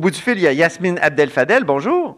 Au 0.00 0.02
bout 0.02 0.10
du 0.12 0.18
fil, 0.18 0.38
il 0.38 0.40
y 0.40 0.46
a 0.46 0.52
Yasmine 0.54 0.98
Abdel-Fadel. 1.02 1.64
Bonjour. 1.64 2.16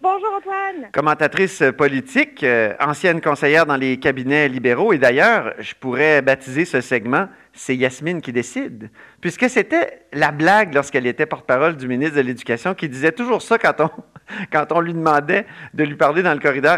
Bonjour 0.00 0.28
Antoine. 0.36 0.88
Commentatrice 0.92 1.64
politique, 1.76 2.44
euh, 2.44 2.74
ancienne 2.78 3.20
conseillère 3.20 3.66
dans 3.66 3.74
les 3.74 3.98
cabinets 3.98 4.48
libéraux. 4.48 4.92
Et 4.92 4.98
d'ailleurs, 4.98 5.52
je 5.58 5.74
pourrais 5.74 6.22
baptiser 6.22 6.64
ce 6.64 6.80
segment 6.80 7.26
C'est 7.52 7.74
Yasmine 7.74 8.20
qui 8.20 8.32
décide, 8.32 8.88
puisque 9.20 9.50
c'était 9.50 10.02
la 10.12 10.30
blague 10.30 10.74
lorsqu'elle 10.74 11.08
était 11.08 11.26
porte-parole 11.26 11.76
du 11.76 11.88
ministre 11.88 12.14
de 12.14 12.20
l'Éducation 12.20 12.72
qui 12.72 12.88
disait 12.88 13.10
toujours 13.10 13.42
ça 13.42 13.58
quand 13.58 13.80
on, 13.80 13.90
quand 14.52 14.70
on 14.70 14.78
lui 14.78 14.94
demandait 14.94 15.44
de 15.74 15.82
lui 15.82 15.96
parler 15.96 16.22
dans 16.22 16.34
le 16.34 16.38
corridor. 16.38 16.76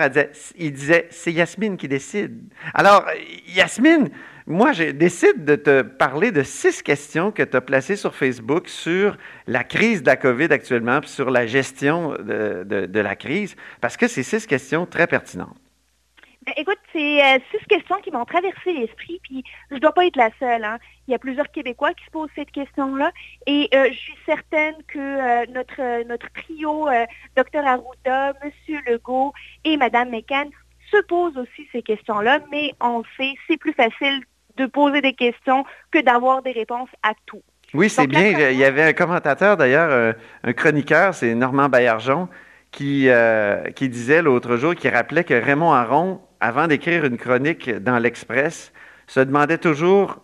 il 0.56 0.72
disait 0.72 1.08
C'est 1.10 1.32
Yasmine 1.32 1.76
qui 1.76 1.86
décide. 1.86 2.40
Alors, 2.72 3.04
Yasmine, 3.48 4.08
moi, 4.46 4.72
je 4.72 4.84
décide 4.84 5.44
de 5.44 5.56
te 5.56 5.82
parler 5.82 6.30
de 6.30 6.44
six 6.44 6.80
questions 6.80 7.32
que 7.32 7.42
tu 7.42 7.56
as 7.56 7.60
placées 7.60 7.96
sur 7.96 8.14
Facebook 8.14 8.68
sur 8.68 9.16
la 9.48 9.64
crise 9.64 10.02
de 10.02 10.06
la 10.06 10.16
COVID 10.16 10.52
actuellement, 10.52 11.00
puis 11.00 11.10
sur 11.10 11.30
la 11.30 11.46
gestion 11.46 12.10
de, 12.12 13.00
la 13.00 13.16
crise, 13.16 13.56
parce 13.80 13.96
que 13.96 14.06
c'est 14.06 14.22
six 14.22 14.46
questions 14.46 14.86
très 14.86 15.08
pertinentes. 15.08 15.56
Ben, 16.42 16.52
écoute, 16.58 16.78
c'est 16.92 17.24
euh, 17.24 17.38
six 17.50 17.66
questions 17.66 17.96
qui 18.04 18.12
m'ont 18.12 18.24
traversé 18.24 18.72
l'esprit, 18.72 19.18
puis 19.24 19.42
je 19.68 19.74
ne 19.74 19.80
dois 19.80 19.92
pas 19.92 20.06
être 20.06 20.14
la 20.14 20.30
seule. 20.38 20.62
Hein. 20.62 20.78
Il 21.08 21.10
y 21.10 21.14
a 21.14 21.18
plusieurs 21.18 21.50
Québécois 21.50 21.92
qui 21.94 22.04
se 22.04 22.10
posent 22.10 22.30
cette 22.36 22.52
question-là, 22.52 23.10
et 23.48 23.68
euh, 23.74 23.88
je 23.90 23.96
suis 23.96 24.14
certaine 24.24 24.76
que 24.86 24.98
euh, 24.98 26.04
notre, 26.04 26.28
trio, 26.34 26.88
Dr 27.34 27.66
Arruda, 27.66 28.32
M. 28.42 28.80
Legault 28.86 29.32
et 29.64 29.76
Mme 29.76 30.10
McCann, 30.10 30.50
se 30.92 31.02
posent 31.08 31.36
aussi 31.36 31.66
ces 31.72 31.82
questions-là, 31.82 32.38
mais 32.52 32.72
on 32.80 33.02
sait, 33.16 33.34
c'est 33.48 33.56
plus 33.56 33.72
facile 33.72 34.22
de 34.56 34.66
poser 34.66 35.00
des 35.00 35.14
questions 35.14 35.64
que 35.90 36.00
d'avoir 36.00 36.42
des 36.42 36.52
réponses 36.52 36.90
à 37.02 37.12
tout. 37.26 37.42
Oui, 37.74 37.90
c'est 37.90 38.06
bien. 38.06 38.50
Il 38.50 38.56
y 38.56 38.64
avait 38.64 38.82
un 38.82 38.92
commentateur, 38.92 39.56
d'ailleurs, 39.56 39.90
euh, 39.90 40.12
un, 40.44 40.52
chroniqueur, 40.52 41.14
c'est 41.14 41.34
Normand 41.34 41.68
Baillargeon, 41.68 42.28
qui, 42.70 43.08
euh, 43.08 43.70
qui 43.70 43.88
disait 43.88 44.22
l'autre 44.22 44.56
jour, 44.56 44.74
qui 44.74 44.88
rappelait 44.88 45.24
que 45.24 45.34
Raymond 45.34 45.72
Aron, 45.72 46.20
avant 46.40 46.66
d'écrire 46.66 47.04
une 47.04 47.16
chronique 47.16 47.70
dans 47.70 47.98
l'Express, 47.98 48.72
se 49.06 49.20
demandait 49.20 49.58
toujours, 49.58 50.18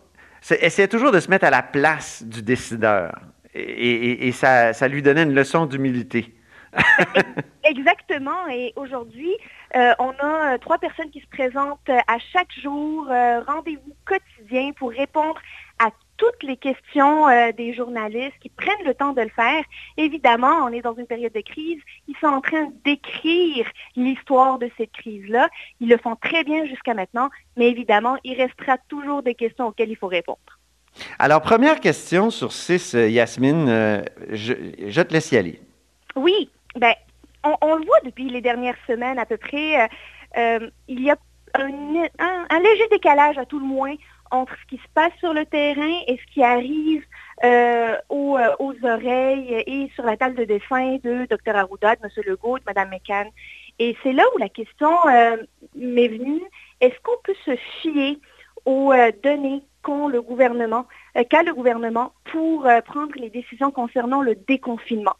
essayait 0.49 0.87
toujours 0.87 1.11
de 1.11 1.19
se 1.19 1.29
mettre 1.29 1.45
à 1.45 1.49
la 1.49 1.63
place 1.63 2.23
du 2.23 2.41
décideur. 2.41 3.13
Et, 3.55 4.31
ça, 4.31 4.73
ça, 4.73 4.87
lui 4.87 5.03
donnait 5.03 5.23
une 5.23 5.35
leçon 5.35 5.67
d'humilité. 5.67 6.33
Exactement. 7.63 8.47
Et 8.49 8.73
aujourd'hui, 8.75 9.31
euh, 9.75 9.93
on 9.99 10.11
a 10.11 10.53
euh, 10.53 10.57
trois 10.57 10.77
personnes 10.77 11.09
qui 11.09 11.21
se 11.21 11.27
présentent 11.27 11.79
euh, 11.89 11.99
à 12.07 12.19
chaque 12.19 12.51
jour, 12.61 13.07
rendez-vous 13.47 13.95
quotidien 14.05 14.71
pour 14.73 14.91
répondre 14.91 15.39
à 15.79 15.89
toutes 16.17 16.43
les 16.43 16.57
questions 16.57 17.25
des 17.57 17.73
journalistes 17.73 18.37
qui 18.39 18.49
prennent 18.49 18.85
le 18.85 18.93
temps 18.93 19.13
de 19.13 19.21
le 19.21 19.29
faire. 19.29 19.63
Évidemment, 19.97 20.63
on 20.63 20.69
est 20.69 20.81
dans 20.81 20.93
une 20.93 21.07
période 21.07 21.33
de 21.33 21.41
crise. 21.41 21.79
Ils 22.07 22.15
sont 22.21 22.27
en 22.27 22.39
train 22.39 22.71
d'écrire 22.85 23.65
l'histoire 23.95 24.59
de 24.59 24.69
cette 24.77 24.91
crise-là. 24.91 25.49
Ils 25.81 25.89
le 25.89 25.97
font 25.97 26.15
très 26.15 26.43
bien 26.43 26.65
jusqu'à 26.65 26.93
maintenant, 26.93 27.29
mais 27.57 27.69
évidemment, 27.69 28.17
il 28.23 28.39
restera 28.39 28.77
toujours 28.87 29.23
des 29.23 29.33
questions 29.33 29.67
auxquelles 29.67 29.89
il 29.89 29.97
faut 29.97 30.07
répondre. 30.07 30.39
Alors, 31.17 31.41
première 31.41 31.79
question 31.79 32.29
sur 32.29 32.51
six, 32.51 32.93
Yasmine, 32.93 34.03
je, 34.29 34.53
je 34.87 35.01
te 35.01 35.13
laisse 35.13 35.31
y 35.31 35.37
aller. 35.37 35.59
Oui, 36.15 36.49
ben, 36.75 36.93
on, 37.43 37.75
le 37.75 37.85
voit 37.85 37.99
depuis 38.03 38.29
les 38.29 38.41
dernières 38.41 38.77
semaines 38.87 39.19
à 39.19 39.25
peu 39.25 39.37
près. 39.37 39.81
Euh, 39.81 39.87
euh, 40.37 40.69
il 40.87 41.01
y 41.01 41.11
a 41.11 41.17
un, 41.55 42.59
léger 42.59 42.87
décalage 42.89 43.37
à 43.37 43.45
tout 43.45 43.59
le 43.59 43.65
moins 43.65 43.95
entre 44.31 44.53
ce 44.61 44.67
qui 44.67 44.77
se 44.77 44.87
passe 44.95 45.11
sur 45.19 45.33
le 45.33 45.45
terrain 45.45 45.99
et 46.07 46.17
ce 46.17 46.33
qui 46.33 46.43
arrive 46.43 47.03
euh, 47.43 47.95
aux, 48.09 48.37
oreilles 48.83 49.63
et 49.67 49.91
sur 49.93 50.03
la 50.05 50.17
table 50.17 50.35
de 50.35 50.45
dessin 50.45 50.97
de 51.03 51.27
Dr 51.29 51.55
Arruda, 51.55 51.95
de 51.95 52.01
M. 52.03 52.09
Legault, 52.25 52.57
de 52.57 52.63
Mme 52.65 52.89
McCann. 52.89 53.27
Et 53.77 53.95
c'est 54.01 54.13
là 54.13 54.23
où 54.33 54.39
la 54.39 54.49
question 54.49 54.89
m'est 55.75 56.07
venue. 56.07 56.41
Est-ce 56.81 56.99
qu'on 57.03 57.17
peut 57.23 57.35
se 57.45 57.55
fier 57.81 58.19
aux 58.65 58.93
données 59.23 59.61
le 59.87 60.21
gouvernement, 60.21 60.85
qu'a 61.29 61.43
le 61.43 61.53
gouvernement 61.53 62.13
pour 62.31 62.67
prendre 62.85 63.13
les 63.15 63.29
décisions 63.29 63.71
concernant 63.71 64.21
le 64.21 64.35
déconfinement? 64.35 65.15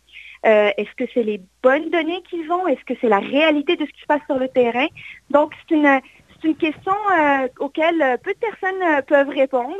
Euh, 0.46 0.72
est-ce 0.78 0.94
que 0.98 1.10
c'est 1.14 1.24
les 1.24 1.42
bonnes 1.62 1.90
données 1.90 2.22
qu'ils 2.30 2.52
ont? 2.52 2.68
Est-ce 2.68 2.84
que 2.86 2.94
c'est 3.00 3.08
la 3.08 3.20
réalité 3.20 3.76
de 3.76 3.86
ce 3.86 3.92
qui 3.92 4.02
se 4.02 4.06
passe 4.06 4.22
sur 4.26 4.38
le 4.38 4.50
terrain? 4.50 4.88
Donc, 5.30 5.54
c'est 5.62 5.76
une, 5.76 6.02
une 6.44 6.58
question 6.58 6.92
euh, 7.18 7.48
auquel 7.60 8.02
euh, 8.02 8.18
peu 8.18 8.34
de 8.34 8.40
personnes 8.40 9.02
peuvent 9.08 9.30
répondre. 9.30 9.78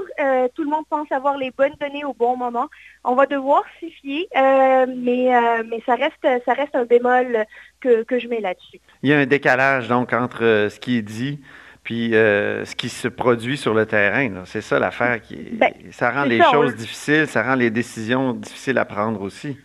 tout 0.56 0.64
le 0.64 0.70
monde 0.70 0.86
pense 0.90 1.12
avoir 1.12 1.38
les 1.38 1.52
bonnes 1.52 1.76
données 1.82 2.06
au 2.06 2.14
bon 2.14 2.38
moment. 2.38 2.70
On 3.04 3.16
va 3.16 3.26
devoir 3.26 3.64
s'y 3.80 3.92
fier, 3.92 4.28
mais, 4.88 5.30
mais 5.70 5.82
ça, 5.86 5.96
reste, 5.96 6.26
ça 6.46 6.54
reste 6.54 6.76
un 6.76 6.86
bémol 6.86 7.46
que, 7.82 8.06
je 8.18 8.28
mets 8.30 8.40
là-dessus. 8.40 8.80
Il 9.02 9.10
y 9.10 9.14
a 9.14 9.18
un 9.18 9.26
décalage 9.26 9.90
donc 9.90 10.14
entre 10.14 10.68
ce 10.70 10.80
qui 10.80 10.98
est 10.98 11.02
dit 11.02 11.42
puis 11.84 12.12
ce 12.12 12.76
qui 12.76 12.90
se 12.90 13.08
produit 13.08 13.58
sur 13.58 13.74
le 13.74 13.86
terrain. 13.86 14.44
C'est 14.46 14.62
ça 14.62 14.80
l'affaire 14.80 15.22
qui 15.22 15.36
ben, 15.36 15.72
ça 15.92 16.12
rend 16.12 16.24
les 16.24 16.42
choses 16.42 16.76
difficiles, 16.76 17.28
ça 17.28 17.44
rend 17.44 17.56
les 17.56 17.70
décisions 17.70 18.34
difficiles 18.34 18.78
à 18.78 18.86
prendre 18.86 19.22
aussi. 19.22 19.58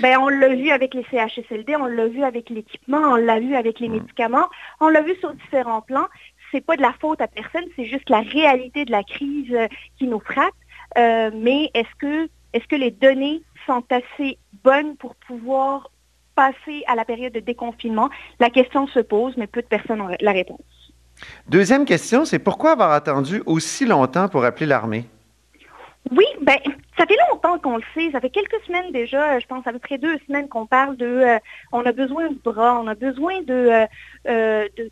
Ben, 0.00 0.18
on 0.18 0.28
l'a 0.28 0.54
vu 0.54 0.70
avec 0.70 0.94
les 0.94 1.04
CHSLD, 1.10 1.76
on 1.76 1.86
l'a 1.86 2.06
vu 2.06 2.22
avec 2.22 2.50
l'équipement, 2.50 2.98
on 2.98 3.16
l'a 3.16 3.40
vu 3.40 3.54
avec 3.54 3.80
les 3.80 3.88
mm. 3.88 3.92
médicaments, 3.92 4.48
on 4.80 4.88
l'a 4.88 5.02
vu 5.02 5.14
sur 5.16 5.32
différents 5.34 5.82
plans. 5.82 6.06
C'est 6.52 6.64
pas 6.64 6.76
de 6.76 6.82
la 6.82 6.92
faute 7.00 7.20
à 7.20 7.28
personne, 7.28 7.64
c'est 7.76 7.84
juste 7.84 8.10
la 8.10 8.20
réalité 8.20 8.84
de 8.84 8.90
la 8.90 9.04
crise 9.04 9.52
euh, 9.52 9.68
qui 9.98 10.06
nous 10.06 10.20
frappe. 10.20 10.54
Euh, 10.98 11.30
mais 11.34 11.70
est-ce 11.74 11.94
que, 11.98 12.28
est-ce 12.52 12.66
que 12.66 12.76
les 12.76 12.90
données 12.90 13.42
sont 13.66 13.84
assez 13.90 14.38
bonnes 14.64 14.96
pour 14.96 15.14
pouvoir 15.14 15.90
passer 16.34 16.82
à 16.88 16.96
la 16.96 17.04
période 17.04 17.32
de 17.32 17.40
déconfinement? 17.40 18.10
La 18.40 18.50
question 18.50 18.86
se 18.88 19.00
pose, 19.00 19.36
mais 19.36 19.46
peu 19.46 19.62
de 19.62 19.66
personnes 19.66 20.00
ont 20.00 20.10
la 20.20 20.32
réponse. 20.32 20.60
Deuxième 21.48 21.84
question, 21.84 22.24
c'est 22.24 22.38
pourquoi 22.38 22.72
avoir 22.72 22.92
attendu 22.92 23.42
aussi 23.46 23.86
longtemps 23.86 24.28
pour 24.28 24.44
appeler 24.44 24.66
l'armée? 24.66 25.06
Oui, 26.10 26.24
ben, 26.40 26.56
ça 26.96 27.06
fait 27.06 27.16
longtemps 27.30 27.58
qu'on 27.58 27.76
le 27.76 27.82
sait. 27.94 28.10
Ça 28.12 28.20
fait 28.20 28.30
quelques 28.30 28.60
semaines 28.66 28.92
déjà, 28.92 29.38
je 29.38 29.46
pense 29.46 29.66
à 29.66 29.72
peu 29.72 29.78
près 29.78 29.98
deux 29.98 30.18
semaines 30.26 30.48
qu'on 30.48 30.66
parle 30.66 30.96
de 30.96 31.06
euh, 31.06 31.38
on 31.72 31.84
a 31.84 31.92
besoin 31.92 32.28
de 32.28 32.38
bras, 32.42 32.80
on 32.80 32.86
a 32.86 32.94
besoin 32.94 33.34
euh, 33.48 33.86
euh, 34.28 34.68
de, 34.76 34.90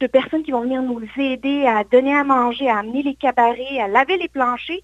de, 0.00 0.06
personnes 0.06 0.42
qui 0.42 0.52
vont 0.52 0.62
venir 0.62 0.82
nous 0.82 1.02
aider 1.18 1.66
à 1.66 1.84
donner 1.84 2.14
à 2.14 2.24
manger, 2.24 2.68
à 2.68 2.78
amener 2.78 3.02
les 3.02 3.14
cabarets, 3.14 3.80
à 3.80 3.88
laver 3.88 4.16
les 4.16 4.28
planchers. 4.28 4.80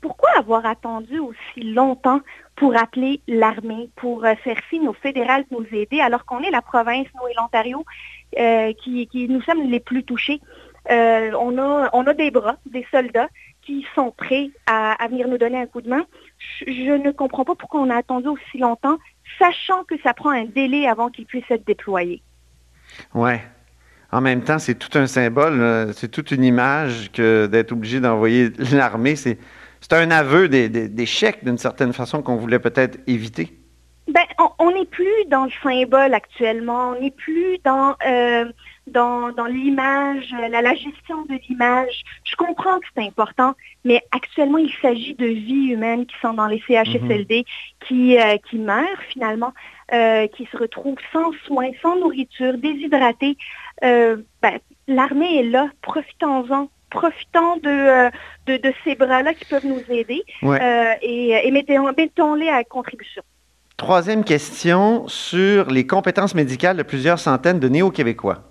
Pourquoi 0.00 0.30
avoir 0.36 0.66
attendu 0.66 1.18
aussi 1.18 1.62
longtemps 1.62 2.20
pour 2.56 2.76
appeler 2.76 3.20
l'armée, 3.26 3.88
pour 3.96 4.22
faire 4.22 4.58
signe 4.68 4.86
aux 4.86 4.92
fédérales 4.92 5.44
de 5.50 5.56
nous 5.56 5.66
aider, 5.72 6.00
alors 6.00 6.26
qu'on 6.26 6.42
est 6.42 6.50
la 6.50 6.60
province, 6.60 7.06
nous 7.14 7.26
et 7.28 7.34
l'Ontario, 7.36 7.84
qui, 8.82 9.06
qui, 9.06 9.28
nous 9.28 9.42
sommes 9.42 9.70
les 9.70 9.80
plus 9.80 10.04
touchés? 10.04 10.40
on, 10.90 11.58
a, 11.58 11.90
on 11.92 12.06
a 12.06 12.14
des 12.14 12.30
bras, 12.30 12.56
des 12.66 12.86
soldats 12.90 13.28
qui 13.64 13.86
sont 13.94 14.10
prêts 14.10 14.50
à, 14.66 14.96
venir 15.08 15.28
nous 15.28 15.38
donner 15.38 15.58
un 15.58 15.66
coup 15.66 15.80
de 15.80 15.88
main. 15.88 16.04
Je, 16.66 16.96
ne 16.96 17.10
comprends 17.10 17.44
pas 17.44 17.54
pourquoi 17.54 17.80
on 17.80 17.90
a 17.90 17.96
attendu 17.96 18.28
aussi 18.28 18.58
longtemps, 18.58 18.98
sachant 19.38 19.84
que 19.84 19.94
ça 20.02 20.14
prend 20.14 20.30
un 20.30 20.44
délai 20.44 20.86
avant 20.86 21.08
qu'il 21.08 21.26
puisse 21.26 21.50
être 21.50 21.66
déployé. 21.66 22.22
Oui. 23.14 23.32
En 24.12 24.20
même 24.20 24.42
temps, 24.42 24.58
c'est 24.58 24.76
tout 24.76 24.96
un 24.96 25.06
symbole, 25.06 25.92
c'est 25.94 26.10
toute 26.10 26.30
une 26.30 26.44
image 26.44 27.10
que 27.12 27.46
d'être 27.46 27.72
obligé 27.72 28.00
d'envoyer 28.00 28.50
l'armée. 28.72 29.16
C'est, 29.16 29.38
un 29.90 30.10
aveu 30.10 30.48
d'échec 30.48 31.44
d'une 31.44 31.58
certaine 31.58 31.92
façon 31.92 32.22
qu'on 32.22 32.36
voulait 32.36 32.58
peut-être 32.58 32.98
éviter. 33.06 33.58
On 34.58 34.70
n'est 34.70 34.84
plus 34.84 35.24
dans 35.28 35.44
le 35.44 35.50
symbole 35.62 36.14
actuellement, 36.14 36.90
on 36.90 37.00
n'est 37.00 37.10
plus 37.10 37.58
dans, 37.64 37.94
euh, 38.06 38.44
dans, 38.86 39.46
l'image, 39.48 40.34
la, 40.50 40.74
gestion 40.74 41.22
de 41.28 41.38
l'image. 41.48 42.02
Je 42.24 42.36
comprends 42.36 42.78
que 42.78 42.86
c'est 42.94 43.02
important, 43.02 43.54
mais 43.84 44.02
actuellement, 44.12 44.58
il 44.58 44.72
s'agit 44.82 45.14
de 45.14 45.26
vies 45.26 45.72
humaines 45.72 46.06
qui 46.06 46.16
sont 46.20 46.34
dans 46.34 46.46
les 46.46 46.62
CHSLD, 46.66 47.38
mhm. 47.38 47.86
qui, 47.86 48.18
euh, 48.18 48.36
qui 48.48 48.58
meurent 48.58 49.02
finalement, 49.08 49.52
euh, 49.92 50.26
qui 50.28 50.46
se 50.46 50.56
retrouvent 50.56 50.98
sans 51.12 51.32
soins, 51.46 51.70
sans 51.82 51.96
nourriture, 51.96 52.56
déshydratées. 52.58 53.36
Ben, 53.82 54.58
l'armée 54.88 55.40
est 55.40 55.44
là, 55.44 55.68
profitons-en 55.82 56.68
profitons 56.90 57.56
de, 57.56 58.08
de, 58.46 58.72
ces 58.84 58.94
bras-là 58.94 59.34
qui 59.34 59.44
peuvent 59.46 59.66
nous 59.66 59.82
aider 59.88 60.22
et, 61.02 61.30
et 61.44 61.50
mettons-les 61.50 62.48
à 62.48 62.62
contribution. 62.62 63.24
Troisième 63.76 64.22
question 64.22 65.08
sur 65.08 65.68
les 65.68 65.84
compétences 65.84 66.36
médicales 66.36 66.76
de 66.76 66.84
plusieurs 66.84 67.18
centaines 67.18 67.58
de 67.58 67.68
néo-québécois. 67.68 68.44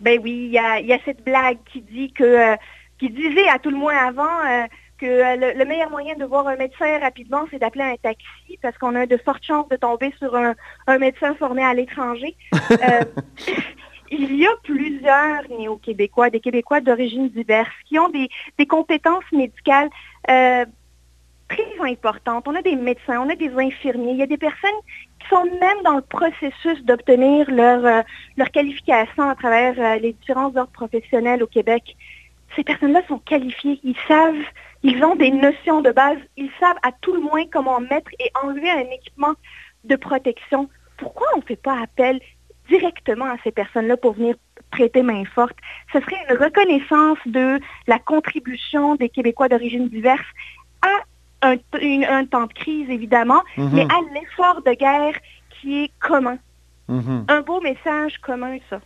Ben 0.00 0.18
oui, 0.22 0.46
il 0.46 0.52
y 0.52 0.58
a, 0.58 0.98
cette 1.04 1.22
blague 1.24 1.58
qui 1.70 1.82
dit 1.82 2.10
que, 2.12 2.24
euh, 2.24 2.56
qui 2.98 3.10
disait 3.10 3.48
à 3.48 3.58
tout 3.58 3.68
le 3.68 3.76
moins 3.76 3.96
avant 3.96 4.22
euh, 4.24 4.64
que 4.96 5.04
euh, 5.04 5.54
le, 5.54 5.64
meilleur 5.66 5.90
moyen 5.90 6.14
de 6.14 6.24
voir 6.24 6.48
un 6.48 6.56
médecin 6.56 6.98
rapidement, 7.00 7.44
c'est 7.50 7.58
d'appeler 7.58 7.84
un 7.84 7.96
taxi 7.96 8.58
parce 8.62 8.78
qu'on 8.78 8.94
a 8.94 9.04
de 9.04 9.18
fortes 9.18 9.44
chances 9.44 9.68
de 9.68 9.76
tomber 9.76 10.10
sur 10.18 10.34
un, 10.34 10.54
médecin 10.98 11.34
formé 11.34 11.62
à 11.62 11.74
l'étranger. 11.74 12.34
il 14.10 14.36
y 14.36 14.46
a 14.46 14.50
plusieurs 14.64 15.42
néo-québécois, 15.50 16.30
des 16.30 16.40
Québécois 16.40 16.80
d'origine 16.80 17.28
diverse, 17.28 17.68
qui 17.86 17.98
ont 17.98 18.08
des, 18.08 18.30
compétences 18.66 19.30
médicales 19.32 19.90
très 21.50 21.90
importantes. 21.90 22.46
On 22.46 22.54
a 22.54 22.62
des 22.62 22.76
médecins, 22.76 23.20
on 23.20 23.28
a 23.28 23.34
des 23.34 23.50
infirmiers, 23.50 24.12
il 24.12 24.18
y 24.18 24.22
a 24.22 24.26
des 24.26 24.38
personnes 24.38 24.80
qui 25.18 25.28
sont 25.28 25.44
même 25.44 25.82
dans 25.84 25.96
le 25.96 26.02
processus 26.02 26.82
d'obtenir 26.84 27.50
leur, 27.50 27.84
euh, 27.84 28.02
leur 28.36 28.50
qualification 28.50 29.28
à 29.28 29.34
travers 29.34 29.74
euh, 29.78 29.98
les 29.98 30.12
différents 30.12 30.54
ordres 30.56 30.72
professionnels 30.72 31.42
au 31.42 31.46
Québec. 31.46 31.96
Ces 32.56 32.64
personnes-là 32.64 33.02
sont 33.08 33.18
qualifiées, 33.18 33.80
ils 33.82 33.96
savent, 34.08 34.34
ils 34.82 35.02
ont 35.04 35.16
des 35.16 35.30
notions 35.30 35.82
de 35.82 35.90
base, 35.90 36.18
ils 36.36 36.50
savent 36.58 36.78
à 36.82 36.92
tout 37.00 37.14
le 37.14 37.20
moins 37.20 37.44
comment 37.52 37.80
mettre 37.80 38.10
et 38.18 38.30
enlever 38.42 38.70
un 38.70 38.90
équipement 38.90 39.34
de 39.84 39.96
protection. 39.96 40.68
Pourquoi 40.96 41.26
on 41.34 41.38
ne 41.38 41.42
fait 41.44 41.56
pas 41.56 41.78
appel 41.80 42.20
directement 42.68 43.26
à 43.26 43.36
ces 43.42 43.50
personnes-là 43.50 43.96
pour 43.96 44.12
venir 44.12 44.36
prêter 44.70 45.02
main 45.02 45.24
forte? 45.24 45.56
Ce 45.92 46.00
serait 46.00 46.16
une 46.28 46.36
reconnaissance 46.36 47.18
de 47.26 47.60
la 47.86 47.98
contribution 47.98 48.96
des 48.96 49.08
Québécois 49.08 49.48
d'origine 49.48 49.88
diverse 49.88 50.26
un, 51.42 52.24
temps 52.26 52.46
de 52.46 52.52
crise, 52.52 52.88
évidemment, 52.90 53.42
mhm. 53.56 53.70
mais 53.72 53.82
à 53.82 54.00
l'effort 54.14 54.62
de 54.62 54.72
guerre 54.72 55.14
qui 55.50 55.84
est 55.84 55.90
commun. 56.00 56.38
Mhm. 56.88 57.24
Un 57.28 57.40
beau 57.42 57.60
message 57.60 58.18
commun, 58.18 58.58
ça. 58.68 58.80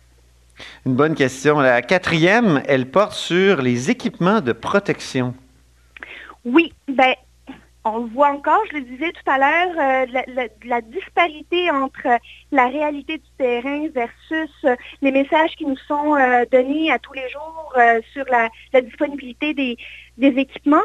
Une 0.85 0.95
bonne 0.95 1.15
question. 1.15 1.59
La 1.59 1.81
quatrième, 1.81 2.61
elle 2.67 2.89
porte 2.89 3.13
sur 3.13 3.61
les 3.61 3.91
équipements 3.91 4.41
de 4.41 4.53
protection. 4.53 5.33
Oui, 6.45 6.71
ben, 6.87 7.15
on 7.85 7.99
le 7.99 8.09
voit 8.09 8.29
encore, 8.29 8.61
je 8.71 8.77
le 8.77 8.81
disais 8.81 9.11
tout 9.11 9.29
à 9.29 9.37
l'heure, 9.37 10.07
euh, 10.07 10.47
la, 10.65 10.81
disparité 10.81 11.69
entre 11.69 12.19
la 12.51 12.67
réalité 12.67 13.19
du 13.19 13.29
terrain 13.37 13.87
versus 13.93 14.51
euh, 14.65 14.75
les 15.01 15.11
messages 15.11 15.55
qui 15.55 15.65
nous 15.65 15.77
sont 15.87 16.15
euh, 16.15 16.45
donnés 16.51 16.91
à 16.91 16.99
tous 16.99 17.13
les 17.13 17.29
jours 17.29 17.73
sur 18.13 18.25
la, 18.25 18.49
disponibilité 18.81 19.53
des, 19.53 19.77
des 20.17 20.39
équipements. 20.39 20.83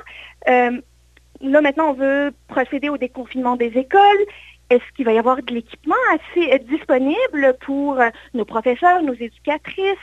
Là, 1.41 1.61
maintenant, 1.61 1.91
on 1.91 1.95
veut 1.95 2.33
procéder 2.49 2.89
au 2.89 2.99
déconfinement 2.99 3.57
des 3.57 3.73
écoles. 3.77 4.25
Est-ce 4.69 4.85
qu'il 4.95 5.05
va 5.05 5.13
y 5.13 5.19
avoir 5.19 5.43
de 5.43 5.53
l'équipement 5.53 5.97
assez 6.13 6.59
disponible 6.61 7.57
pour 7.65 7.99
euh, 7.99 8.09
nos 8.35 8.45
professeurs, 8.45 9.03
nos 9.03 9.15
éducatrices, 9.15 9.97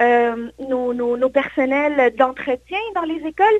euh, 0.00 0.48
nos, 0.68 1.30
personnels 1.30 2.14
d'entretien 2.16 2.78
dans 2.94 3.02
les 3.02 3.20
écoles? 3.26 3.58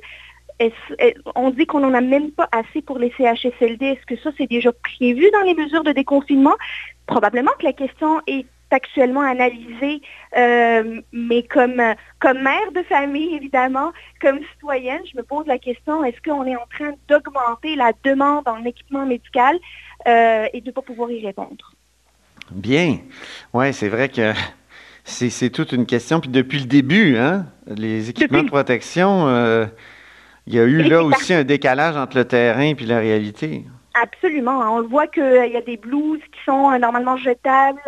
on 1.35 1.51
dit 1.51 1.67
qu'on 1.67 1.81
n'en 1.81 1.93
a 1.93 2.01
même 2.01 2.31
pas 2.31 2.49
assez 2.53 2.83
pour 2.83 2.97
les 2.97 3.11
CHSLD. 3.19 3.85
Est-ce 3.85 4.07
que 4.07 4.17
ça, 4.23 4.31
c'est 4.39 4.47
déjà 4.47 4.71
prévu 4.73 5.29
dans 5.33 5.41
les 5.41 5.55
mesures 5.55 5.83
de 5.83 5.91
déconfinement? 5.91 6.55
Probablement 7.07 7.51
que 7.59 7.65
la 7.65 7.73
question 7.73 8.21
est 8.29 8.47
actuellement 8.73 9.21
analysé, 9.21 10.03
euh, 10.37 11.01
mais 11.13 11.43
comme, 11.43 11.83
comme 12.19 12.43
mère 12.43 12.73
de 12.75 12.83
famille, 12.83 13.35
évidemment, 13.35 13.93
comme 14.21 14.41
citoyenne, 14.55 15.01
je 15.11 15.17
me 15.17 15.23
pose 15.23 15.47
la 15.47 15.59
question, 15.59 16.05
est-ce 16.05 16.21
qu'on 16.23 16.45
est 16.47 16.57
en 16.57 16.67
train 16.75 16.93
d'augmenter 17.09 17.77
la 17.77 17.93
demande 18.05 18.49
en 18.49 18.65
équipement 18.65 19.07
médical 19.07 19.59
euh, 20.07 20.47
et 20.53 20.61
de 20.61 20.67
ne 20.67 20.73
pas 20.73 20.83
pouvoir 20.83 21.11
y 21.11 21.25
répondre? 21.25 21.75
Bien. 22.51 22.99
Oui, 23.53 23.73
c'est 23.73 23.89
vrai 23.89 24.09
que 24.09 24.33
c'est 25.05 25.51
toute 25.51 25.73
une 25.73 25.87
question. 25.87 26.21
Puis 26.21 26.31
depuis 26.31 26.61
le 26.61 26.67
début, 26.67 27.17
hein, 27.17 27.47
les 27.67 28.11
équipements 28.11 28.43
de 28.43 28.49
protection, 28.49 29.29
euh, 29.29 29.67
il 30.47 30.55
y 30.55 30.59
a 30.59 30.65
eu 30.65 30.83
là 30.83 31.03
aussi 31.03 31.33
un 31.33 31.45
décalage 31.45 31.97
entre 31.97 32.17
le 32.17 32.25
terrain 32.25 32.63
et 32.63 32.75
la 32.85 32.99
réalité. 32.99 33.65
Absolument. 33.95 34.59
On 34.77 34.83
voit 34.83 35.07
qu'il 35.07 35.51
y 35.53 35.57
a 35.57 35.61
des 35.61 35.77
blouses 35.77 36.21
qui 36.33 36.41
sont 36.45 36.79
normalement 36.79 37.17
jetables, 37.17 37.81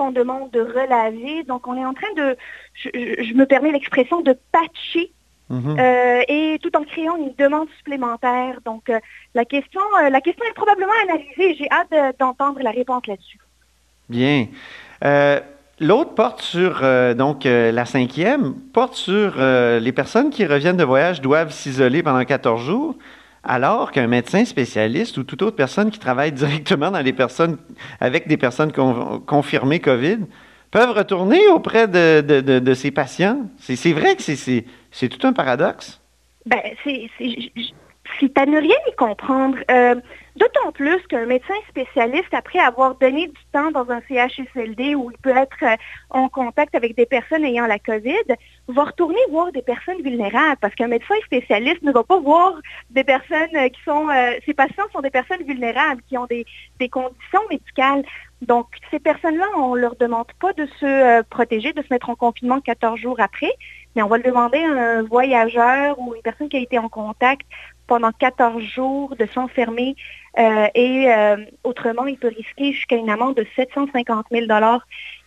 qu'on 0.00 0.12
demande 0.12 0.50
de 0.50 0.60
relaver. 0.60 1.44
Donc, 1.44 1.66
on 1.66 1.76
est 1.76 1.84
en 1.84 1.92
train 1.92 2.12
de, 2.16 2.36
je, 2.74 3.34
me 3.34 3.44
permets 3.44 3.70
l'expression, 3.70 4.22
de 4.22 4.34
patcher 4.50 5.12
mhm. 5.50 5.76
euh, 5.78 6.22
et 6.26 6.58
tout 6.62 6.74
en 6.74 6.84
créant 6.84 7.16
une 7.16 7.34
demande 7.38 7.68
supplémentaire. 7.76 8.60
Donc, 8.64 8.88
euh, 8.88 8.98
la, 9.34 9.44
question, 9.44 9.82
euh, 10.02 10.08
la 10.08 10.22
question 10.22 10.42
est 10.48 10.54
probablement 10.54 10.94
analysée. 11.02 11.54
J'ai 11.58 11.68
hâte 11.70 12.16
d'entendre 12.18 12.60
la 12.62 12.70
réponse 12.70 13.06
là-dessus. 13.06 13.38
Bien. 14.08 14.46
L'autre 15.82 16.14
porte 16.14 16.40
sur, 16.42 16.82
donc, 17.14 17.44
la 17.44 17.84
cinquième, 17.86 18.54
porte 18.74 18.94
sur 18.94 19.36
les 19.38 19.92
personnes 19.92 20.30
qui 20.30 20.44
reviennent 20.44 20.76
de 20.76 20.84
voyage 20.84 21.20
doivent 21.22 21.52
s'isoler 21.52 22.02
pendant 22.02 22.24
14 22.24 22.62
jours 22.62 22.96
alors 23.44 23.90
qu'un 23.92 24.06
médecin 24.06 24.44
spécialiste 24.44 25.16
ou 25.16 25.24
toute 25.24 25.42
autre 25.42 25.56
personne 25.56 25.90
qui 25.90 25.98
travaille 25.98 26.32
directement 26.32 26.92
avec 26.92 28.28
des 28.28 28.36
personnes 28.36 28.72
confirmées 29.26 29.80
COVID 29.80 30.18
peuvent 30.70 30.96
retourner 30.96 31.48
auprès 31.48 31.88
de, 31.88 32.74
ces 32.74 32.90
patients? 32.90 33.48
C'est 33.58 33.92
vrai 33.92 34.16
que 34.16 34.22
c'est 34.22 35.08
tout 35.08 35.26
un 35.26 35.32
paradoxe. 35.32 36.00
Ben, 36.46 36.60
c'est 36.84 37.08
c'est 38.18 38.36
à 38.38 38.46
ne 38.46 38.58
rien 38.58 38.76
y 38.88 38.96
comprendre. 38.96 39.56
Euh, 39.70 39.94
d'autant 40.36 40.72
plus 40.72 41.00
qu'un 41.08 41.26
médecin 41.26 41.54
spécialiste, 41.68 42.32
après 42.32 42.58
avoir 42.58 42.94
donné 42.96 43.28
du 43.28 43.40
temps 43.52 43.70
dans 43.70 43.90
un 43.90 44.00
CHSLD 44.08 44.94
où 44.94 45.10
il 45.10 45.18
peut 45.18 45.36
être 45.36 45.56
euh, 45.62 45.76
en 46.10 46.28
contact 46.28 46.74
avec 46.74 46.96
des 46.96 47.06
personnes 47.06 47.44
ayant 47.44 47.66
la 47.66 47.78
COVID, 47.78 48.36
va 48.72 48.84
retourner 48.84 49.18
voir 49.30 49.52
des 49.52 49.62
personnes 49.62 50.02
vulnérables 50.02 50.56
parce 50.60 50.74
qu'un 50.74 50.88
médecin 50.88 51.14
spécialiste 51.24 51.82
ne 51.82 51.92
va 51.92 52.04
pas 52.04 52.18
voir 52.18 52.54
des 52.90 53.04
personnes 53.04 53.54
euh, 53.56 53.68
qui 53.68 53.80
sont... 53.82 54.08
ces 54.44 54.54
patients 54.54 54.84
sont 54.92 55.00
des 55.00 55.10
personnes 55.10 55.42
vulnérables 55.44 56.02
qui 56.08 56.16
ont 56.18 56.26
des, 56.26 56.44
des 56.78 56.88
conditions 56.88 57.40
médicales. 57.50 58.04
Donc, 58.42 58.66
ces 58.90 58.98
personnes-là, 58.98 59.46
on 59.56 59.74
ne 59.74 59.80
leur 59.80 59.96
demande 59.96 60.32
pas 60.40 60.52
de 60.54 60.66
se 60.78 61.22
protéger, 61.24 61.72
de 61.72 61.82
se 61.82 61.88
mettre 61.90 62.08
en 62.08 62.16
confinement 62.16 62.60
14 62.60 62.98
jours 62.98 63.20
après, 63.20 63.52
mais 63.94 64.02
on 64.02 64.06
va 64.06 64.16
le 64.16 64.22
demander 64.22 64.58
à 64.58 64.98
un 64.98 65.02
voyageur 65.02 65.98
ou 65.98 66.14
une 66.14 66.22
personne 66.22 66.48
qui 66.48 66.56
a 66.56 66.60
été 66.60 66.78
en 66.78 66.88
contact 66.88 67.46
pendant 67.86 68.12
14 68.12 68.62
jours 68.62 69.16
de 69.16 69.26
s'enfermer 69.26 69.96
euh, 70.38 70.68
et 70.74 71.12
euh, 71.12 71.36
autrement, 71.64 72.06
il 72.06 72.16
peut 72.16 72.32
risquer 72.34 72.72
jusqu'à 72.72 72.96
une 72.96 73.10
amende 73.10 73.36
de 73.36 73.46
750 73.56 74.26
000 74.30 74.46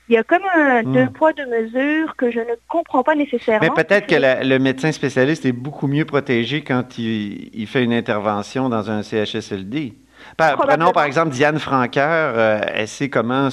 il 0.10 0.16
y 0.16 0.18
a 0.18 0.24
comme 0.24 0.44
un 0.54 0.84
hmm. 0.84 0.94
deux 0.94 1.10
poids, 1.10 1.34
deux 1.34 1.46
mesures 1.46 2.16
que 2.16 2.30
je 2.30 2.40
ne 2.40 2.56
comprends 2.68 3.04
pas 3.04 3.16
nécessairement. 3.16 3.62
Mais 3.62 3.84
peut-être 3.84 4.08
que 4.08 4.16
le 4.46 4.60
médecin 4.60 4.92
spécialiste 4.92 5.46
est 5.46 5.54
beaucoup 5.54 5.88
mieux 5.88 6.06
protégé 6.06 6.64
quand 6.64 6.98
il, 6.98 7.68
fait 7.68 7.84
une 7.84 7.94
intervention 7.94 8.68
dans 8.70 8.92
un 8.92 9.02
CHSLD. 9.02 9.94
prenons 10.38 10.92
par 10.92 11.06
exemple 11.06 11.30
Diane 11.30 11.58
Franqueur, 11.58 12.34
euh, 12.36 12.60
elle 12.74 12.88
sait 12.88 13.10
comment, 13.10 13.48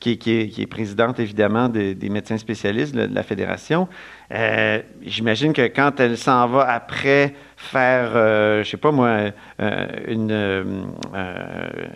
qui, 0.00 0.18
est, 0.58 0.66
présidente 0.66 1.20
évidemment 1.20 1.68
des, 1.68 2.08
médecins 2.08 2.38
spécialistes 2.38 2.94
de 2.94 3.14
la 3.14 3.22
fédération. 3.22 3.86
J'imagine 5.02 5.52
que 5.52 5.66
quand 5.66 6.00
elle 6.00 6.16
s'en 6.16 6.48
va 6.48 6.70
après 6.70 7.34
faire, 7.62 8.10
euh, 8.14 8.62
je 8.62 8.70
sais 8.70 8.76
pas 8.76 8.90
moi, 8.90 9.30
euh, 9.60 9.86
une, 10.08 10.32
euh, 10.32 10.82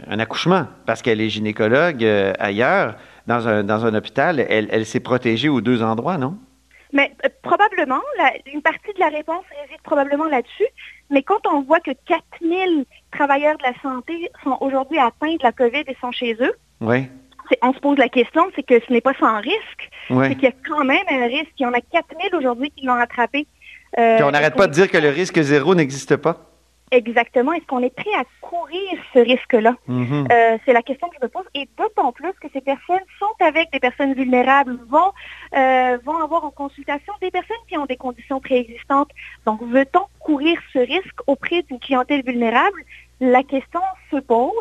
un 0.08 0.18
accouchement 0.18 0.66
parce 0.86 1.02
qu'elle 1.02 1.20
est 1.20 1.28
gynécologue 1.28 2.04
ailleurs, 2.38 2.94
dans 3.26 3.48
un, 3.48 3.64
dans 3.64 3.84
un 3.84 3.94
hôpital, 3.94 4.44
elle, 4.48 4.68
elle 4.70 4.86
s'est 4.86 5.00
protégée 5.00 5.48
aux 5.48 5.60
deux 5.60 5.82
endroits, 5.82 6.18
non? 6.18 6.38
Mais 6.92 7.12
probablement, 7.42 8.00
une 8.52 8.62
partie 8.62 8.92
de 8.94 9.00
la 9.00 9.08
réponse 9.08 9.44
réside 9.60 9.82
probablement 9.82 10.26
là-dessus. 10.26 10.66
Mais 11.10 11.22
quand 11.22 11.46
on 11.46 11.62
voit 11.62 11.80
que 11.80 11.90
4000 12.06 12.84
travailleurs 13.12 13.58
de 13.58 13.62
la 13.64 13.74
santé 13.82 14.30
sont 14.42 14.56
aujourd'hui 14.60 14.98
atteints 14.98 15.34
de 15.34 15.42
la 15.42 15.52
COVID 15.52 15.84
et 15.86 15.96
sont 16.00 16.12
chez 16.12 16.36
eux, 16.40 16.54
oui. 16.80 17.08
on 17.62 17.72
se 17.72 17.80
pose 17.80 17.98
la 17.98 18.08
question, 18.08 18.46
c'est 18.54 18.62
que 18.62 18.80
ce 18.86 18.92
n'est 18.92 19.00
pas 19.00 19.14
sans 19.18 19.40
risque. 19.40 19.90
C'est 20.08 20.34
qu'il 20.34 20.44
y 20.44 20.46
a 20.46 20.54
quand 20.66 20.84
même 20.84 21.04
un 21.10 21.26
risque. 21.26 21.52
Il 21.58 21.64
y 21.64 21.66
en 21.66 21.72
a 21.72 21.80
4000 21.80 22.34
aujourd'hui 22.34 22.70
qui 22.70 22.86
l'ont 22.86 22.94
attrapé. 22.94 23.46
Euh, 23.98 24.18
on 24.22 24.30
n'arrête 24.30 24.56
pas 24.56 24.66
de 24.66 24.72
dire 24.72 24.90
que 24.90 24.98
le 24.98 25.08
risque 25.08 25.40
zéro 25.40 25.74
n'existe 25.74 26.16
pas. 26.16 26.55
Exactement. 26.92 27.52
Est-ce 27.52 27.66
qu'on 27.66 27.82
est 27.82 27.94
prêt 27.94 28.14
à 28.16 28.24
courir 28.40 28.90
ce 29.12 29.18
risque-là? 29.18 29.74
Mm-hmm. 29.88 30.32
Euh, 30.32 30.58
c'est 30.64 30.72
la 30.72 30.82
question 30.82 31.08
que 31.08 31.16
je 31.20 31.24
me 31.24 31.28
pose. 31.28 31.44
Et 31.54 31.68
d'autant 31.76 32.12
plus 32.12 32.32
que 32.40 32.46
ces 32.52 32.60
personnes 32.60 33.02
sont 33.18 33.44
avec 33.44 33.72
des 33.72 33.80
personnes 33.80 34.14
vulnérables, 34.14 34.78
vont, 34.88 35.12
euh, 35.56 35.98
vont 36.04 36.22
avoir 36.22 36.44
en 36.44 36.50
consultation 36.50 37.12
des 37.20 37.30
personnes 37.30 37.56
qui 37.68 37.76
ont 37.76 37.86
des 37.86 37.96
conditions 37.96 38.40
préexistantes. 38.40 39.10
Donc, 39.46 39.62
veut-on 39.62 40.02
courir 40.20 40.58
ce 40.72 40.78
risque 40.78 41.20
auprès 41.26 41.62
d'une 41.62 41.80
clientèle 41.80 42.22
vulnérable? 42.24 42.80
La 43.20 43.42
question 43.42 43.80
se 44.10 44.18
pose. 44.18 44.52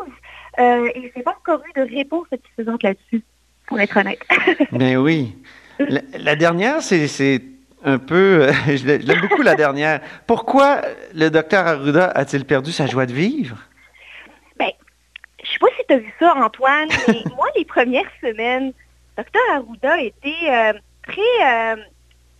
et 0.58 1.12
je 1.12 1.18
n'ai 1.18 1.22
pas 1.22 1.36
encore 1.42 1.60
eu 1.68 1.80
de 1.80 1.94
réponse 1.94 2.26
satisfaisante 2.30 2.82
là-dessus, 2.82 3.22
pour 3.66 3.78
être 3.78 3.96
honnête. 3.96 4.20
Ben 4.72 4.96
oui. 4.96 5.36
la 5.78 6.36
dernière, 6.36 6.82
c'est 6.82 7.40
un 7.84 7.98
peu, 7.98 8.48
euh, 8.48 8.52
je 8.76 8.86
l'aime 8.86 9.20
beaucoup 9.20 9.42
la 9.42 9.54
dernière. 9.54 10.00
Pourquoi 10.26 10.82
le 11.14 11.28
docteur 11.28 11.66
Arruda 11.66 12.06
a-t-il 12.10 12.44
perdu 12.44 12.72
sa 12.72 12.86
joie 12.86 13.06
de 13.06 13.12
vivre? 13.12 13.58
Bien, 14.58 14.70
je 15.42 15.50
sais 15.50 15.58
pas 15.58 15.66
si 15.78 15.86
tu 15.86 15.94
as 15.94 15.98
vu 15.98 16.12
ça, 16.18 16.34
Antoine, 16.36 16.88
mais 17.08 17.22
moi, 17.36 17.46
les 17.56 17.64
premières 17.64 18.10
semaines, 18.20 18.72
Dr. 19.16 19.40
Arruda 19.54 20.00
était 20.00 20.28
euh, 20.48 20.72
très... 21.06 21.76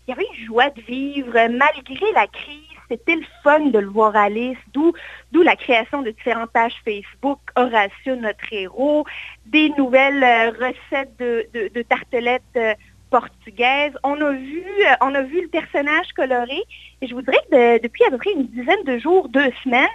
il 0.07 0.11
y 0.11 0.13
avait 0.13 0.27
une 0.39 0.47
joie 0.47 0.71
de 0.71 0.81
vivre 0.83 1.33
malgré 1.33 2.13
la 2.15 2.27
crise 2.27 2.77
c'était 2.89 3.17
le 3.17 3.25
fun 3.43 3.67
de 3.67 3.79
le 3.79 3.89
voir 3.89 4.15
aller, 4.17 4.57
d'où, 4.73 4.93
d'où 5.33 5.43
la 5.43 5.57
création 5.57 6.03
de 6.03 6.11
différentes 6.11 6.51
pages 6.51 6.75
Facebook, 6.85 7.41
Horatio, 7.57 8.17
notre 8.17 8.53
héros, 8.53 9.05
des 9.47 9.71
nouvelles 9.71 10.23
euh, 10.23 10.51
recettes 10.51 11.17
de, 11.19 11.83
tartelettes 11.83 12.79
euh, 13.13 13.19
portugaises. 13.19 13.93
On 14.03 14.21
a 14.21 14.33
vu, 14.33 14.65
euh, 14.81 14.95
on 15.01 15.15
a 15.15 15.23
vu 15.23 15.43
le 15.43 15.49
personnage 15.49 16.13
coloré. 16.15 16.63
Et 17.01 17.07
je 17.07 17.15
voudrais 17.15 17.39
que 17.51 17.83
depuis 17.83 18.05
à 18.05 18.11
peu 18.11 18.19
près 18.19 18.33
une 18.33 18.47
dizaine 18.47 18.83
de 18.85 18.99
jours, 18.99 19.29
deux 19.29 19.51
semaines, 19.63 19.89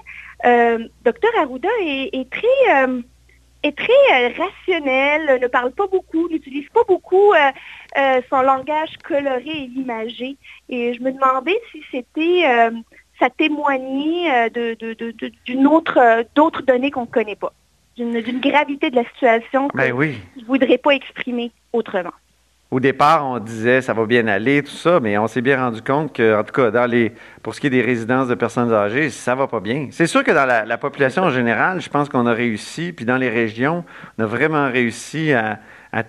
Dr 1.06 1.30
Arruda 1.40 1.70
est, 1.82 2.30
très 2.32 3.02
est 3.64 3.78
très 3.78 4.28
rationnel, 4.30 5.40
ne 5.40 5.48
parle 5.48 5.72
pas 5.72 5.86
beaucoup, 5.88 6.28
n'utilise 6.30 6.68
pas 6.70 6.84
beaucoup 6.88 7.34
son 8.30 8.42
langage 8.42 8.98
coloré 9.04 9.50
et 9.50 9.70
imagé. 9.76 10.38
Et 10.70 10.94
je 10.96 11.02
me 11.02 11.12
demandais 11.12 11.60
si 11.72 11.84
c'était 11.92 12.44
ça 13.20 13.30
témoignait 13.30 14.50
d'une 15.46 15.68
autre 15.68 16.26
d'autres 16.34 16.64
données 16.64 16.90
qu'on 16.90 17.02
ne 17.02 17.06
connaît 17.06 17.36
pas 17.36 17.54
d'une 17.98 18.40
gravité 18.40 18.90
de 18.90 18.96
la 18.96 19.06
situation 19.10 19.68
que 19.68 19.78
ben 19.78 19.92
oui. 19.94 20.18
je 20.36 20.42
ne 20.42 20.46
voudrais 20.46 20.78
pas 20.78 20.92
exprimer 20.92 21.52
autrement. 21.74 22.14
Au 22.72 22.80
départ, 22.80 23.26
on 23.26 23.40
disait 23.40 23.82
ça 23.82 23.94
va 23.94 24.06
bien 24.06 24.28
aller, 24.28 24.64
tout 24.64 24.72
ça, 24.72 25.02
mais 25.02 25.18
on 25.18 25.28
s'est 25.28 25.42
bien 25.42 25.58
rendu 25.58 25.82
compte 25.82 26.14
que, 26.14 26.40
en 26.40 26.44
tout 26.46 26.54
cas, 26.54 26.72
dans 26.72 26.86
les, 26.86 27.12
pour 27.44 27.54
ce 27.54 27.60
qui 27.60 27.68
est 27.68 27.70
des 27.70 27.82
résidences 27.82 28.30
de 28.30 28.36
personnes 28.36 28.72
âgées, 28.72 29.10
ça 29.10 29.36
va 29.36 29.48
pas 29.48 29.60
bien. 29.60 29.90
C'est 29.92 30.08
sûr 30.08 30.24
que 30.24 30.32
dans 30.32 30.46
la, 30.46 30.78
population 30.78 31.24
en 31.24 31.30
général, 31.30 31.82
je 31.82 31.90
pense 31.90 32.08
qu'on 32.08 32.26
a 32.26 32.34
réussi, 32.34 32.94
puis 32.94 33.04
dans 33.04 33.18
les 33.18 33.28
régions, 33.28 33.84
on 34.18 34.24
a 34.24 34.26
vraiment 34.26 34.72
réussi 34.72 35.34
à, 35.34 35.60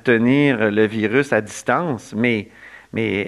tenir 0.05 0.71
le 0.71 0.87
virus 0.87 1.33
à 1.33 1.41
distance, 1.41 2.15
mais 2.17 2.49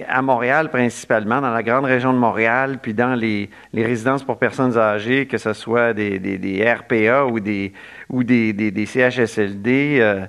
à 0.07 0.21
Montréal 0.21 0.69
principalement, 0.69 1.41
dans 1.41 1.51
la 1.51 1.61
grande 1.61 1.83
région 1.83 2.13
de 2.13 2.17
Montréal, 2.17 2.79
puis 2.81 2.93
dans 2.93 3.15
les, 3.15 3.49
résidences 3.73 4.23
pour 4.23 4.37
personnes 4.37 4.77
âgées, 4.77 5.25
que 5.25 5.37
ce 5.37 5.51
soit 5.51 5.93
des, 5.93 6.73
RPA 6.73 7.25
ou 7.25 7.41
des, 7.41 7.73
ou 8.09 8.23
des, 8.23 8.85
CHSLD, 8.85 9.97
euh, 9.99 10.25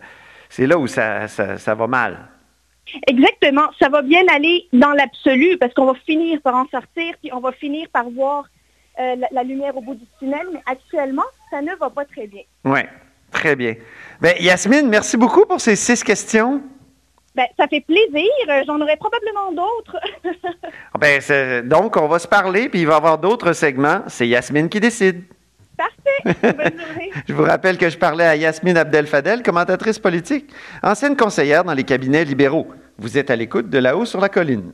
c'est 0.49 0.67
là 0.67 0.77
où 0.77 0.89
ça, 0.89 1.29
va 1.77 1.87
mal. 1.87 2.36
Exactement. 3.07 3.69
Ça 3.79 3.89
va 3.89 4.03
bien 4.03 4.23
aller 4.33 4.67
dans 4.73 4.93
l'absolu 4.93 5.57
parce 5.59 5.75
qu'on 5.75 5.87
va 5.87 5.95
finir 6.07 6.41
par 6.43 6.55
en 6.55 6.67
sortir, 6.69 7.15
puis 7.21 7.33
on 7.33 7.41
va 7.41 7.53
finir 7.53 7.89
par 7.93 8.09
voir 8.11 8.47
euh, 8.99 9.17
la, 9.31 9.43
lumière 9.43 9.77
au 9.77 9.81
bout 9.81 9.95
du 9.95 10.07
tunnel, 10.19 10.47
mais 10.53 10.61
actuellement, 10.67 11.25
ça 11.51 11.61
ne 11.61 11.75
va 11.77 11.91
pas 11.91 12.05
très 12.05 12.27
bien. 12.27 12.43
Oui, 12.65 12.81
très 13.31 13.55
bien. 13.55 13.75
Bien, 14.21 14.33
Yasmine, 14.41 14.89
merci 14.89 15.17
beaucoup 15.17 15.45
pour 15.45 15.61
ces 15.61 15.77
six 15.77 16.03
questions. 16.03 16.63
Ben, 17.35 17.47
ça 17.59 17.69
fait 17.69 17.83
plaisir. 17.83 18.31
Euh, 18.49 18.63
j'en 18.67 18.81
aurai 18.81 18.97
probablement 18.97 19.53
d'autres. 19.53 19.97
Ah, 20.95 20.99
ben, 20.99 21.69
donc, 21.69 21.99
on 21.99 22.09
va 22.09 22.19
se 22.19 22.27
parler, 22.27 22.71
puis 22.71 22.81
il 22.81 22.87
va 22.87 22.95
y 22.95 22.97
avoir 22.97 23.19
d'autres 23.19 23.53
segments. 23.53 24.01
C'est 24.07 24.27
Yasmine 24.27 24.71
qui 24.71 24.81
décide. 24.81 25.25
Parfait. 25.77 26.25
Bonne 26.43 26.81
journée. 26.81 27.11
je 27.29 27.33
vous 27.35 27.43
rappelle 27.43 27.79
que 27.79 27.91
je 27.91 27.99
parlais 27.99 28.25
à 28.25 28.37
Yasmine 28.37 28.77
Abdel-Fadel, 28.77 29.43
commentatrice 29.43 29.99
politique, 29.99 30.51
ancienne 30.83 31.17
conseillère 31.17 31.65
dans 31.65 31.75
les 31.75 31.85
cabinets 31.85 32.25
libéraux. 32.25 32.69
Vous 32.99 33.19
êtes 33.19 33.31
à 33.31 33.37
l'écoute 33.37 33.69
de 33.69 33.79
là-haut 33.79 34.07
sur 34.07 34.21
la 34.21 34.29
colline. 34.29 34.73